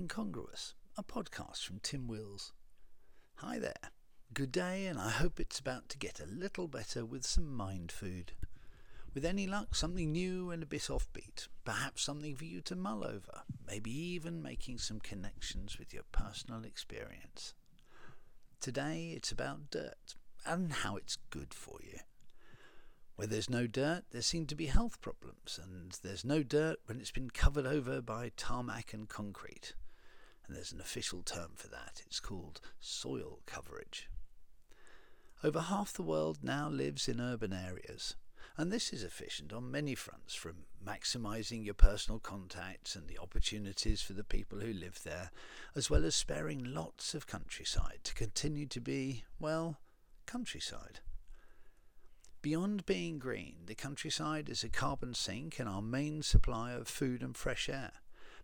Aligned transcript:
Incongruous, 0.00 0.72
a 0.96 1.02
podcast 1.04 1.62
from 1.66 1.78
Tim 1.82 2.08
Wills. 2.08 2.54
Hi 3.34 3.58
there. 3.58 3.90
Good 4.32 4.50
day, 4.50 4.86
and 4.86 4.98
I 4.98 5.10
hope 5.10 5.38
it's 5.38 5.58
about 5.58 5.90
to 5.90 5.98
get 5.98 6.18
a 6.18 6.24
little 6.24 6.68
better 6.68 7.04
with 7.04 7.26
some 7.26 7.54
mind 7.54 7.92
food. 7.92 8.32
With 9.12 9.26
any 9.26 9.46
luck, 9.46 9.74
something 9.74 10.10
new 10.10 10.50
and 10.52 10.62
a 10.62 10.66
bit 10.66 10.88
offbeat. 10.88 11.48
Perhaps 11.66 12.02
something 12.02 12.34
for 12.34 12.46
you 12.46 12.62
to 12.62 12.74
mull 12.74 13.04
over. 13.04 13.42
Maybe 13.66 13.90
even 13.90 14.42
making 14.42 14.78
some 14.78 15.00
connections 15.00 15.78
with 15.78 15.92
your 15.92 16.04
personal 16.12 16.64
experience. 16.64 17.52
Today 18.58 19.12
it's 19.14 19.30
about 19.30 19.70
dirt 19.70 20.14
and 20.46 20.72
how 20.72 20.96
it's 20.96 21.18
good 21.28 21.52
for 21.52 21.76
you. 21.82 21.98
Where 23.16 23.28
there's 23.28 23.50
no 23.50 23.66
dirt, 23.66 24.04
there 24.12 24.22
seem 24.22 24.46
to 24.46 24.54
be 24.54 24.64
health 24.64 25.02
problems, 25.02 25.60
and 25.62 25.92
there's 26.02 26.24
no 26.24 26.42
dirt 26.42 26.78
when 26.86 27.00
it's 27.00 27.10
been 27.10 27.28
covered 27.28 27.66
over 27.66 28.00
by 28.00 28.32
tarmac 28.34 28.94
and 28.94 29.06
concrete. 29.06 29.74
And 30.50 30.56
there's 30.56 30.72
an 30.72 30.80
official 30.80 31.22
term 31.22 31.52
for 31.54 31.68
that. 31.68 32.02
It's 32.04 32.18
called 32.18 32.60
soil 32.80 33.38
coverage. 33.46 34.08
Over 35.44 35.60
half 35.60 35.92
the 35.92 36.02
world 36.02 36.40
now 36.42 36.68
lives 36.68 37.06
in 37.06 37.20
urban 37.20 37.52
areas, 37.52 38.16
and 38.56 38.72
this 38.72 38.92
is 38.92 39.04
efficient 39.04 39.52
on 39.52 39.70
many 39.70 39.94
fronts, 39.94 40.34
from 40.34 40.64
maximising 40.84 41.64
your 41.64 41.74
personal 41.74 42.18
contacts 42.18 42.96
and 42.96 43.06
the 43.06 43.16
opportunities 43.16 44.02
for 44.02 44.12
the 44.12 44.24
people 44.24 44.58
who 44.58 44.72
live 44.72 45.04
there, 45.04 45.30
as 45.76 45.88
well 45.88 46.04
as 46.04 46.16
sparing 46.16 46.64
lots 46.64 47.14
of 47.14 47.28
countryside 47.28 48.00
to 48.02 48.12
continue 48.12 48.66
to 48.66 48.80
be, 48.80 49.22
well, 49.38 49.78
countryside. 50.26 50.98
Beyond 52.42 52.86
being 52.86 53.20
green, 53.20 53.54
the 53.66 53.76
countryside 53.76 54.48
is 54.48 54.64
a 54.64 54.68
carbon 54.68 55.14
sink 55.14 55.60
and 55.60 55.68
our 55.68 55.80
main 55.80 56.22
supply 56.22 56.72
of 56.72 56.88
food 56.88 57.22
and 57.22 57.36
fresh 57.36 57.68
air. 57.68 57.92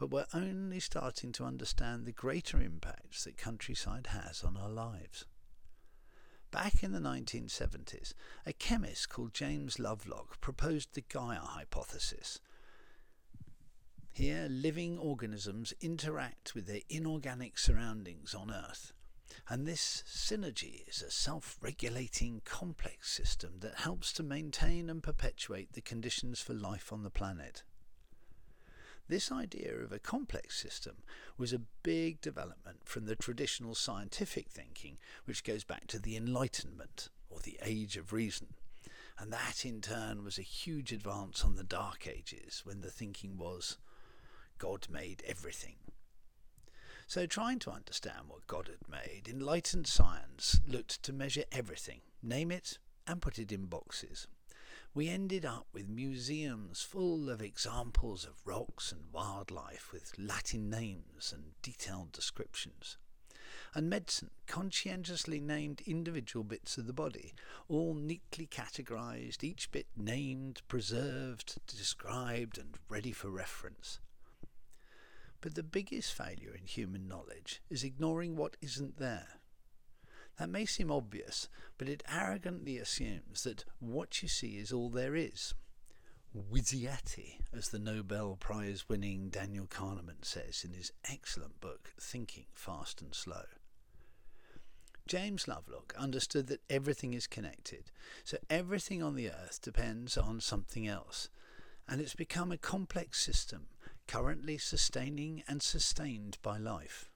But 0.00 0.10
we're 0.10 0.24
only 0.32 0.80
starting 0.80 1.30
to 1.32 1.44
understand 1.44 2.06
the 2.06 2.12
greater 2.12 2.58
impacts 2.58 3.24
that 3.24 3.36
countryside 3.36 4.06
has 4.06 4.42
on 4.42 4.56
our 4.56 4.70
lives. 4.70 5.26
Back 6.50 6.82
in 6.82 6.92
the 6.92 7.00
1970s, 7.00 8.14
a 8.46 8.54
chemist 8.54 9.10
called 9.10 9.34
James 9.34 9.78
Lovelock 9.78 10.40
proposed 10.40 10.94
the 10.94 11.02
Gaia 11.02 11.40
hypothesis. 11.40 12.40
Here, 14.10 14.48
living 14.48 14.96
organisms 14.96 15.74
interact 15.82 16.54
with 16.54 16.66
their 16.66 16.80
inorganic 16.88 17.58
surroundings 17.58 18.34
on 18.34 18.50
Earth 18.50 18.94
and 19.50 19.66
this 19.66 20.02
synergy 20.08 20.88
is 20.88 21.02
a 21.02 21.10
self 21.10 21.58
regulating 21.60 22.40
complex 22.46 23.12
system 23.12 23.56
that 23.60 23.80
helps 23.80 24.14
to 24.14 24.22
maintain 24.22 24.88
and 24.88 25.02
perpetuate 25.02 25.74
the 25.74 25.82
conditions 25.82 26.40
for 26.40 26.54
life 26.54 26.90
on 26.90 27.02
the 27.02 27.10
planet. 27.10 27.64
This 29.10 29.32
idea 29.32 29.74
of 29.74 29.90
a 29.90 29.98
complex 29.98 30.56
system 30.56 30.98
was 31.36 31.52
a 31.52 31.62
big 31.82 32.20
development 32.20 32.82
from 32.84 33.06
the 33.06 33.16
traditional 33.16 33.74
scientific 33.74 34.48
thinking, 34.48 34.98
which 35.24 35.42
goes 35.42 35.64
back 35.64 35.88
to 35.88 35.98
the 35.98 36.16
Enlightenment, 36.16 37.08
or 37.28 37.40
the 37.40 37.58
Age 37.60 37.96
of 37.96 38.12
Reason. 38.12 38.54
And 39.18 39.32
that 39.32 39.64
in 39.64 39.80
turn 39.80 40.22
was 40.22 40.38
a 40.38 40.42
huge 40.42 40.92
advance 40.92 41.44
on 41.44 41.56
the 41.56 41.64
Dark 41.64 42.06
Ages, 42.06 42.62
when 42.64 42.82
the 42.82 42.90
thinking 42.92 43.36
was 43.36 43.78
God 44.58 44.86
made 44.88 45.24
everything. 45.26 45.78
So, 47.08 47.26
trying 47.26 47.58
to 47.60 47.72
understand 47.72 48.28
what 48.28 48.46
God 48.46 48.68
had 48.68 48.88
made, 48.88 49.26
enlightened 49.28 49.88
science 49.88 50.60
looked 50.68 51.02
to 51.02 51.12
measure 51.12 51.42
everything, 51.50 52.02
name 52.22 52.52
it, 52.52 52.78
and 53.08 53.20
put 53.20 53.40
it 53.40 53.50
in 53.50 53.66
boxes. 53.66 54.28
We 54.92 55.08
ended 55.08 55.44
up 55.44 55.68
with 55.72 55.88
museums 55.88 56.82
full 56.82 57.30
of 57.30 57.40
examples 57.40 58.24
of 58.24 58.44
rocks 58.44 58.90
and 58.90 59.02
wildlife 59.12 59.92
with 59.92 60.18
Latin 60.18 60.68
names 60.68 61.32
and 61.32 61.52
detailed 61.62 62.10
descriptions. 62.10 62.98
And 63.72 63.88
medicine 63.88 64.30
conscientiously 64.48 65.40
named 65.40 65.80
individual 65.86 66.42
bits 66.42 66.76
of 66.76 66.88
the 66.88 66.92
body, 66.92 67.34
all 67.68 67.94
neatly 67.94 68.48
categorized, 68.48 69.44
each 69.44 69.70
bit 69.70 69.86
named, 69.96 70.62
preserved, 70.66 71.58
described, 71.68 72.58
and 72.58 72.76
ready 72.88 73.12
for 73.12 73.30
reference. 73.30 74.00
But 75.40 75.54
the 75.54 75.62
biggest 75.62 76.12
failure 76.12 76.52
in 76.52 76.66
human 76.66 77.06
knowledge 77.06 77.62
is 77.70 77.84
ignoring 77.84 78.34
what 78.34 78.56
isn't 78.60 78.98
there. 78.98 79.39
That 80.40 80.48
may 80.48 80.64
seem 80.64 80.90
obvious, 80.90 81.50
but 81.76 81.86
it 81.86 82.02
arrogantly 82.10 82.78
assumes 82.78 83.44
that 83.44 83.66
what 83.78 84.22
you 84.22 84.28
see 84.28 84.56
is 84.56 84.72
all 84.72 84.88
there 84.88 85.14
is. 85.14 85.52
WYSIATI, 86.34 87.40
as 87.52 87.68
the 87.68 87.78
Nobel 87.78 88.38
Prize 88.40 88.88
winning 88.88 89.28
Daniel 89.28 89.66
Kahneman 89.66 90.24
says 90.24 90.64
in 90.64 90.72
his 90.72 90.92
excellent 91.04 91.60
book 91.60 91.92
Thinking 92.00 92.46
Fast 92.54 93.02
and 93.02 93.14
Slow. 93.14 93.44
James 95.06 95.46
Lovelock 95.46 95.94
understood 95.98 96.46
that 96.46 96.62
everything 96.70 97.12
is 97.12 97.26
connected, 97.26 97.90
so 98.24 98.38
everything 98.48 99.02
on 99.02 99.16
the 99.16 99.28
earth 99.28 99.60
depends 99.60 100.16
on 100.16 100.40
something 100.40 100.88
else, 100.88 101.28
and 101.86 102.00
it's 102.00 102.14
become 102.14 102.50
a 102.50 102.56
complex 102.56 103.22
system 103.22 103.66
currently 104.08 104.56
sustaining 104.56 105.42
and 105.46 105.62
sustained 105.62 106.38
by 106.40 106.56
life. 106.56 107.10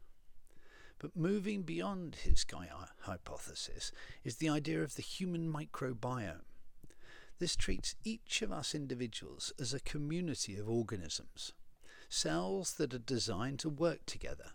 But 1.04 1.16
moving 1.16 1.65
beyond 1.65 2.15
his 2.15 2.44
Gaia 2.44 2.88
hypothesis 3.00 3.92
is 4.25 4.37
the 4.37 4.48
idea 4.48 4.82
of 4.82 4.94
the 4.94 5.03
human 5.03 5.53
microbiome. 5.53 6.47
This 7.38 7.56
treats 7.56 7.94
each 8.04 8.41
of 8.41 8.50
us 8.50 8.75
individuals 8.75 9.53
as 9.60 9.75
a 9.75 9.81
community 9.81 10.56
of 10.56 10.66
organisms, 10.66 11.53
cells 12.09 12.76
that 12.76 12.94
are 12.94 12.98
designed 12.98 13.59
to 13.59 13.69
work 13.69 14.06
together. 14.06 14.53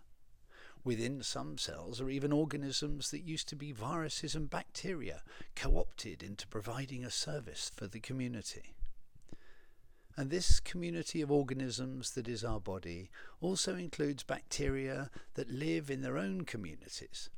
Within 0.82 1.22
some 1.22 1.56
cells 1.56 2.00
are 2.00 2.10
even 2.10 2.32
organisms 2.32 3.12
that 3.12 3.22
used 3.22 3.48
to 3.50 3.54
be 3.54 3.70
viruses 3.70 4.34
and 4.34 4.50
bacteria 4.50 5.22
co 5.54 5.78
opted 5.78 6.20
into 6.20 6.48
providing 6.48 7.04
a 7.04 7.12
service 7.12 7.70
for 7.76 7.86
the 7.86 8.00
community. 8.00 8.74
And 10.20 10.28
this 10.28 10.60
community 10.60 11.22
of 11.22 11.32
organisms 11.32 12.10
that 12.10 12.28
is 12.28 12.44
our 12.44 12.60
body 12.60 13.08
also 13.40 13.74
includes 13.74 14.22
bacteria 14.22 15.10
that 15.32 15.48
live 15.48 15.88
in 15.88 16.02
their 16.02 16.18
own 16.18 16.42
communities. 16.42 17.30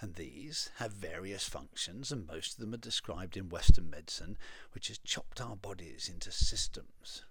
And 0.00 0.14
these 0.14 0.70
have 0.76 0.92
various 0.92 1.48
functions, 1.48 2.12
and 2.12 2.24
most 2.24 2.52
of 2.52 2.60
them 2.60 2.72
are 2.72 2.76
described 2.76 3.36
in 3.36 3.48
Western 3.48 3.90
medicine, 3.90 4.38
which 4.74 4.86
has 4.86 4.98
chopped 4.98 5.40
our 5.40 5.56
bodies 5.56 6.08
into 6.08 6.30
systems. 6.30 7.24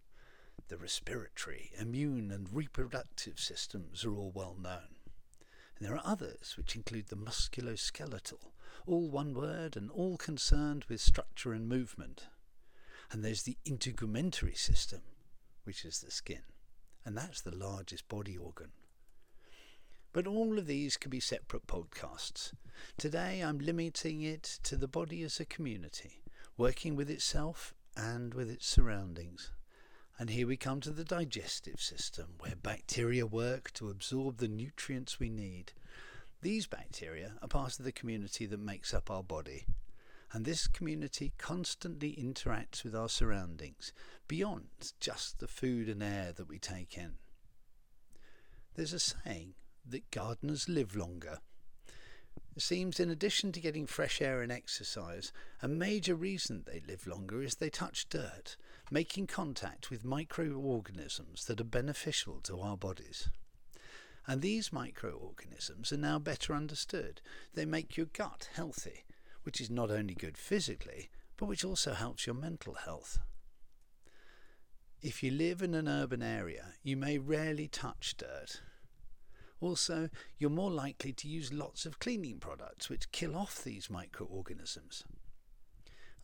The 0.68 0.76
respiratory, 0.76 1.72
immune, 1.80 2.30
and 2.30 2.54
reproductive 2.54 3.40
systems 3.40 4.04
are 4.04 4.14
all 4.14 4.34
well 4.36 4.58
known. 4.62 4.98
And 5.78 5.88
there 5.88 5.96
are 5.96 6.02
others 6.04 6.56
which 6.58 6.76
include 6.76 7.08
the 7.08 7.16
musculoskeletal, 7.16 8.52
all 8.86 9.10
one 9.10 9.34
word 9.34 9.78
and 9.78 9.90
all 9.90 10.18
concerned 10.18 10.84
with 10.90 11.00
structure 11.00 11.54
and 11.54 11.70
movement. 11.70 12.28
And 13.14 13.24
there's 13.24 13.44
the 13.44 13.58
integumentary 13.64 14.58
system, 14.58 15.02
which 15.66 15.86
is 15.86 16.00
the 16.00 16.10
skin, 16.10 16.42
and 17.06 17.16
that's 17.16 17.42
the 17.42 17.56
largest 17.56 18.08
body 18.08 18.36
organ. 18.36 18.72
But 20.14 20.26
all 20.26 20.58
of 20.58 20.66
these 20.66 20.98
can 20.98 21.12
be 21.12 21.20
separate 21.20 21.68
podcasts. 21.68 22.54
Today 22.98 23.42
I'm 23.42 23.60
limiting 23.60 24.24
it 24.24 24.58
to 24.64 24.76
the 24.76 24.88
body 24.88 25.22
as 25.22 25.40
a 25.40 25.46
community, 25.46 26.24
working 26.58 26.96
with 26.96 27.08
itself 27.08 27.76
and 27.96 28.34
with 28.34 28.50
its 28.50 28.66
surroundings. 28.66 29.52
And 30.18 30.32
here 30.32 30.48
we 30.48 30.58
come 30.58 30.82
to 30.82 30.90
the 30.90 31.06
digestive 31.06 31.80
system, 31.80 32.30
where 32.40 32.56
bacteria 32.56 33.28
work 33.28 33.72
to 33.74 33.90
absorb 33.90 34.38
the 34.38 34.48
nutrients 34.48 35.20
we 35.20 35.30
need. 35.30 35.74
These 36.42 36.66
bacteria 36.66 37.34
are 37.44 37.48
part 37.48 37.78
of 37.78 37.86
the 37.86 37.92
community 37.92 38.48
that 38.48 38.60
makes 38.60 38.92
up 38.92 39.12
our 39.12 39.24
body, 39.24 39.68
and 40.34 40.46
this 40.46 40.68
community 40.68 41.32
constantly 41.38 42.18
interacts 42.20 42.84
with 42.84 42.96
our 42.96 43.08
surroundings 43.08 43.94
beyond 44.28 44.94
just 45.00 45.40
the 45.40 45.48
food 45.48 45.88
and 45.88 46.02
air 46.02 46.34
that 46.36 46.50
we 46.50 46.58
take 46.58 46.98
in. 46.98 47.14
There's 48.74 48.94
a 48.94 49.00
saying 49.00 49.54
that 49.88 50.10
gardeners 50.10 50.68
live 50.68 50.96
longer. 50.96 51.38
It 52.56 52.64
seems, 52.64 53.00
in 53.00 53.12
addition 53.12 53.52
to 53.52 53.60
getting 53.60 53.86
fresh 53.86 54.22
air 54.22 54.42
and 54.42 54.52
exercise, 54.52 55.32
a 55.62 55.68
major 55.68 56.16
reason 56.16 56.64
they 56.66 56.82
live 56.88 57.06
longer 57.06 57.44
is 57.44 57.56
they 57.56 57.70
touch 57.70 58.10
dirt, 58.10 58.58
making 58.90 59.28
contact 59.28 59.92
with 59.92 60.04
microorganisms 60.04 61.46
that 61.46 61.62
are 61.62 61.66
beneficial 61.66 62.40
to 62.42 62.60
our 62.60 62.78
bodies. 62.78 63.30
And 64.26 64.42
these 64.42 64.74
microorganisms 64.74 65.92
are 65.92 65.98
now 65.98 66.18
better 66.18 66.56
understood. 66.56 67.22
They 67.54 67.66
make 67.66 67.98
your 67.98 68.08
gut 68.08 68.50
healthy 68.54 69.04
which 69.44 69.62
is 69.62 69.70
not 69.70 69.92
only 69.92 70.14
good 70.14 70.38
physically, 70.38 71.10
but 71.38 71.46
which 71.46 71.64
also 71.64 71.94
helps 71.94 72.26
your 72.26 72.36
mental 72.36 72.74
health. 72.74 73.20
If 75.02 75.22
you 75.22 75.32
live 75.32 75.62
in 75.62 75.74
an 75.74 75.88
urban 75.88 76.24
area, 76.24 76.76
you 76.82 76.96
may 76.96 77.18
rarely 77.18 77.68
touch 77.68 78.16
dirt. 78.18 78.62
Also, 79.60 80.10
you're 80.38 80.50
more 80.50 80.72
likely 80.72 81.14
to 81.14 81.28
use 81.28 81.54
lots 81.54 81.86
of 81.86 82.00
cleaning 82.00 82.40
products 82.40 82.90
which 82.90 83.12
kill 83.12 83.36
off 83.36 83.64
these 83.64 83.90
microorganisms. 83.90 85.04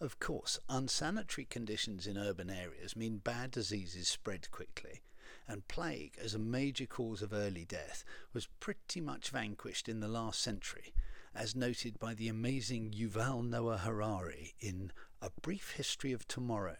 Of 0.01 0.19
course, 0.19 0.59
unsanitary 0.69 1.43
conditions 1.43 2.07
in 2.07 2.17
urban 2.17 2.49
areas 2.49 2.95
mean 2.95 3.17
bad 3.17 3.51
diseases 3.51 4.07
spread 4.07 4.49
quickly, 4.49 5.01
and 5.45 5.67
plague 5.67 6.17
as 6.21 6.33
a 6.33 6.39
major 6.39 6.85
cause 6.85 7.21
of 7.21 7.33
early 7.33 7.65
death 7.65 8.05
was 8.33 8.47
pretty 8.61 9.01
much 9.01 9.29
vanquished 9.29 9.89
in 9.89 9.99
the 9.99 10.07
last 10.07 10.41
century, 10.41 10.93
as 11.35 11.55
noted 11.55 11.99
by 11.99 12.13
the 12.13 12.27
amazing 12.27 12.91
Yuval 12.91 13.47
Noah 13.47 13.77
Harari 13.77 14.53
in 14.59 14.91
A 15.21 15.29
Brief 15.41 15.71
History 15.71 16.11
of 16.11 16.27
Tomorrow. 16.27 16.77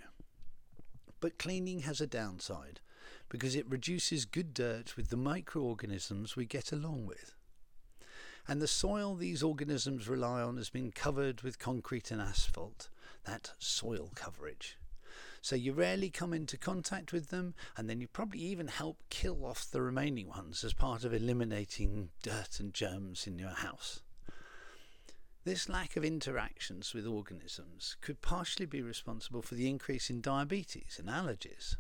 But 1.20 1.38
cleaning 1.38 1.82
has 1.82 2.02
a 2.02 2.08
downside 2.08 2.80
because 3.30 3.56
it 3.56 3.70
reduces 3.70 4.26
good 4.26 4.54
dirt 4.54 4.98
with 4.98 5.10
the 5.10 5.18
microorganisms 5.18 6.36
we 6.36 6.46
get 6.46 6.72
along 6.72 7.06
with. 7.06 7.36
And 8.48 8.62
the 8.62 8.68
soil 8.68 9.16
these 9.16 9.44
organisms 9.44 10.08
rely 10.08 10.42
on 10.42 10.58
has 10.58 10.70
been 10.70 10.92
covered 10.92 11.42
with 11.42 11.60
concrete 11.60 12.10
and 12.10 12.22
asphalt, 12.22 12.90
that 13.26 13.52
soil 13.60 14.12
coverage. 14.16 14.78
So 15.42 15.56
you 15.56 15.74
rarely 15.74 16.10
come 16.10 16.34
into 16.34 16.58
contact 16.58 17.14
with 17.14 17.30
them, 17.30 17.54
and 17.78 17.90
then 17.90 18.02
you 18.02 18.08
probably 18.08 18.40
even 18.40 18.68
help 18.68 19.04
kill 19.10 19.46
off 19.46 19.70
the 19.70 19.82
remaining 19.82 20.28
ones 20.28 20.64
as 20.64 20.74
part 20.74 21.04
of 21.04 21.14
eliminating 21.14 22.10
dirt 22.24 22.60
and 22.60 22.74
germs 22.74 23.28
in 23.28 23.38
your 23.38 23.50
house. 23.50 24.02
This 25.46 25.70
lack 25.70 25.96
of 25.96 26.04
interactions 26.04 26.94
with 26.94 27.08
organisms 27.08 27.96
could 28.02 28.22
partially 28.22 28.66
be 28.66 28.82
responsible 28.82 29.42
for 29.42 29.56
the 29.56 29.70
increase 29.70 30.10
in 30.10 30.22
diabetes 30.22 30.98
and 31.00 31.08
allergies. 31.08 31.76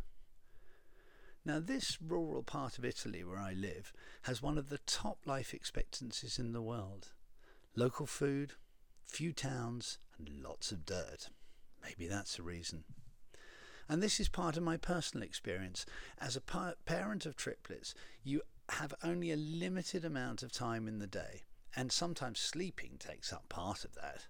Now, 1.43 1.59
this 1.59 1.97
rural 2.01 2.43
part 2.43 2.77
of 2.77 2.85
Italy 2.85 3.23
where 3.23 3.37
I 3.37 3.53
live 3.53 3.91
has 4.23 4.41
one 4.41 4.57
of 4.57 4.69
the 4.69 4.79
top 4.79 5.19
life 5.25 5.53
expectancies 5.53 6.39
in 6.39 6.53
the 6.53 6.61
world. 6.61 7.11
Local 7.75 8.05
food, 8.05 8.53
few 9.05 9.33
towns, 9.33 9.99
and 10.17 10.29
lots 10.41 10.71
of 10.71 10.85
dirt. 10.85 11.29
Maybe 11.83 12.07
that's 12.07 12.39
a 12.39 12.43
reason. 12.43 12.83
And 13.87 14.03
this 14.03 14.19
is 14.19 14.29
part 14.29 14.55
of 14.55 14.63
my 14.63 14.77
personal 14.77 15.23
experience. 15.23 15.85
As 16.19 16.35
a 16.35 16.75
parent 16.85 17.25
of 17.25 17.35
triplets, 17.35 17.93
you 18.23 18.41
have 18.69 18.93
only 19.03 19.31
a 19.31 19.37
limited 19.37 20.05
amount 20.05 20.43
of 20.43 20.51
time 20.51 20.87
in 20.87 20.99
the 20.99 21.07
day, 21.07 21.43
and 21.75 21.91
sometimes 21.91 22.39
sleeping 22.39 22.97
takes 22.99 23.31
up 23.31 23.47
part 23.49 23.85
of 23.85 23.95
that. 23.95 24.27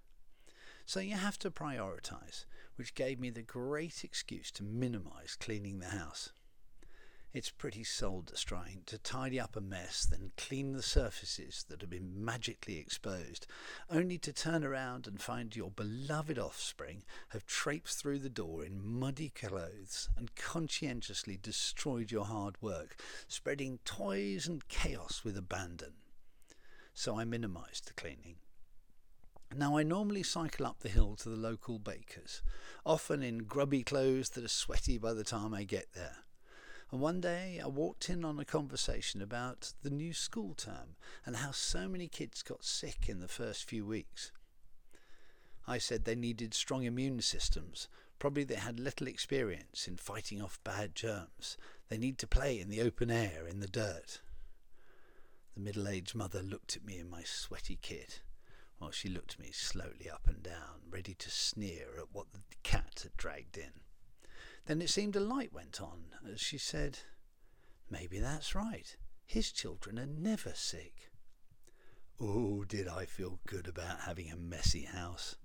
So 0.86 1.00
you 1.00 1.16
have 1.16 1.38
to 1.40 1.52
prioritize, 1.52 2.46
which 2.76 2.96
gave 2.96 3.20
me 3.20 3.30
the 3.30 3.44
great 3.44 4.04
excuse 4.04 4.52
to 4.52 4.64
minimize 4.64 5.38
cleaning 5.40 5.80
the 5.80 5.90
house. 5.90 6.32
It's 7.32 7.52
pretty 7.52 7.84
soul 7.84 8.24
destroying 8.24 8.82
to 8.88 8.98
tidy 8.98 9.40
up 9.40 9.56
a 9.56 9.62
mess, 9.62 10.04
then 10.04 10.32
clean 10.36 10.74
the 10.74 10.82
surfaces 10.82 11.64
that 11.70 11.82
have 11.82 11.90
been 11.92 12.26
magically 12.26 12.80
exposed, 12.80 13.46
only 13.88 14.18
to 14.18 14.34
turn 14.34 14.64
around 14.64 15.06
and 15.06 15.22
find 15.22 15.56
your 15.56 15.70
beloved 15.70 16.40
offspring 16.40 17.04
have 17.28 17.46
traipsed 17.46 18.00
through 18.00 18.18
the 18.18 18.32
door 18.32 18.66
in 18.66 18.84
muddy 18.84 19.30
clothes 19.30 20.10
and 20.18 20.34
conscientiously 20.34 21.38
destroyed 21.40 22.10
your 22.10 22.26
hard 22.26 22.60
work, 22.64 23.00
spreading 23.28 23.78
toys 23.86 24.48
and 24.48 24.68
chaos 24.68 25.22
with 25.24 25.38
abandon. 25.38 25.99
So 27.00 27.18
I 27.18 27.24
minimised 27.24 27.88
the 27.88 27.94
cleaning. 27.94 28.36
Now, 29.56 29.78
I 29.78 29.84
normally 29.84 30.22
cycle 30.22 30.66
up 30.66 30.80
the 30.81 30.90
hill 30.90 31.16
to 31.16 31.30
the 31.30 31.38
local 31.38 31.80
baker's, 31.80 32.42
often 32.86 33.24
in 33.24 33.46
grubby 33.46 33.84
clothes 33.84 34.31
that 34.31 34.44
are 34.44 34.50
sweaty 34.50 34.98
by 34.98 35.13
the 35.13 35.24
time 35.24 35.54
I 35.54 35.63
get 35.63 35.94
there. 35.94 36.25
And 36.92 37.00
one 37.00 37.22
day 37.22 37.62
I 37.63 37.68
walked 37.68 38.10
in 38.10 38.25
on 38.25 38.38
a 38.38 38.44
conversation 38.44 39.22
about 39.22 39.72
the 39.81 39.90
new 39.90 40.12
school 40.12 40.54
term 40.56 40.98
and 41.25 41.38
how 41.38 41.51
so 41.51 41.88
many 41.88 42.10
kids 42.10 42.44
got 42.44 42.66
sick 42.66 43.07
in 43.07 43.22
the 43.22 43.30
first 43.30 43.63
few 43.63 43.86
weeks. 43.86 44.34
I 45.66 45.78
said 45.78 46.04
they 46.04 46.16
needed 46.16 46.54
strong 46.54 46.84
immune 46.84 47.22
systems. 47.22 47.88
Probably 48.19 48.44
they 48.44 48.56
had 48.56 48.78
little 48.78 49.07
experience 49.07 49.88
in 49.88 49.95
fighting 49.95 50.42
off 50.42 50.60
bad 50.66 50.95
germs. 50.95 51.56
They 51.88 51.98
need 51.98 52.18
to 52.18 52.28
play 52.28 52.60
in 52.60 52.68
the 52.68 52.81
open 52.81 53.10
air, 53.10 53.48
in 53.50 53.62
the 53.62 53.69
dirt. 53.69 54.19
The 55.56 55.62
middle 55.62 55.88
aged 55.88 56.16
mother 56.16 56.42
looked 56.42 56.75
at 56.75 56.86
me 56.86 57.00
in 57.00 57.10
my 57.10 57.24
sweaty 57.24 57.78
kit, 57.81 58.22
while 58.78 58.92
she 58.92 59.10
looked 59.10 59.40
me 59.40 59.51
slowly 59.51 60.10
up 60.12 60.28
and 60.28 60.42
down, 60.42 60.81
ready 60.90 61.13
to 61.16 61.30
sneer 61.30 61.98
at 61.98 62.13
what 62.13 62.31
the 62.31 62.42
cat 62.63 63.01
had 63.04 63.18
dragged 63.18 63.57
in. 63.57 63.72
Then 64.66 64.81
it 64.81 64.90
seemed 64.90 65.16
a 65.16 65.19
light 65.19 65.51
went 65.51 65.81
on 65.81 66.16
as 66.31 66.40
she 66.40 66.57
said, 66.57 67.00
Maybe 67.90 68.19
that's 68.19 68.54
right. 68.54 68.96
His 69.25 69.51
children 69.51 69.98
are 69.98 70.06
never 70.06 70.54
sick. 70.54 71.10
Oh, 72.19 72.63
did 72.63 72.88
I 72.88 73.06
feel 73.06 73.40
good 73.48 73.68
about 73.68 74.02
having 74.02 74.31
a 74.31 74.36
messy 74.38 74.84
house. 74.84 75.36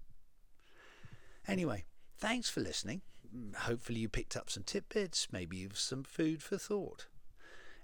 Anyway, 1.47 1.85
thanks 2.19 2.51
for 2.51 2.61
listening. 2.61 3.03
Hopefully, 3.59 4.01
you 4.01 4.09
picked 4.09 4.37
up 4.37 4.51
some 4.51 4.63
tidbits, 4.63 5.29
maybe 5.33 5.57
you've 5.57 5.79
some 5.79 6.03
food 6.03 6.43
for 6.43 6.59
thought. 6.59 7.07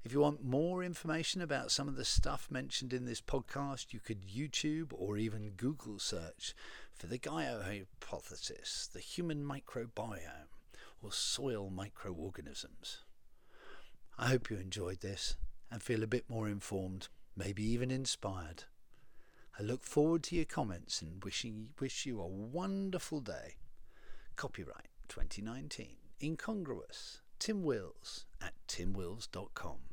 If 0.03 0.13
you 0.13 0.21
want 0.21 0.43
more 0.43 0.83
information 0.83 1.43
about 1.43 1.71
some 1.71 1.87
of 1.87 1.97
the 1.97 2.07
stuff 2.07 2.49
mentioned 2.51 2.95
in 2.95 3.05
this 3.05 3.21
podcast, 3.21 3.93
you 3.93 4.01
could 4.01 4.23
YouTube 4.23 4.93
or 4.93 5.19
even 5.19 5.51
Google 5.51 5.99
search 5.99 6.55
for 6.95 7.07
the 7.07 7.19
Gaia 7.19 7.63
hypothesis, 7.63 8.89
the 8.91 9.01
human 9.01 9.45
microbiome 9.45 10.49
or 11.03 11.13
soil 11.13 11.69
microorganisms. 11.69 13.03
I 14.19 14.29
hope 14.29 14.49
you 14.49 14.57
enjoyed 14.57 15.01
this 15.01 15.37
and 15.71 15.83
feel 15.83 16.03
a 16.03 16.07
bit 16.07 16.25
more 16.31 16.49
informed, 16.49 17.09
maybe 17.37 17.63
even 17.63 17.91
inspired. 17.91 18.65
I 19.59 19.63
look 19.63 19.85
forward 19.85 20.23
to 20.25 20.37
your 20.37 20.47
comments 20.47 21.03
and 21.03 21.23
wishing 21.23 21.69
wish 21.79 22.07
you 22.07 22.23
a 22.23 22.27
wonderful 22.27 23.21
day. 23.21 23.57
Copyright 24.37 24.89
2019. 25.09 25.97
Incongruous. 26.23 27.21
Tim 27.39 27.63
Wills 27.63 28.25
at 28.41 28.55
timwills.com. 28.67 29.90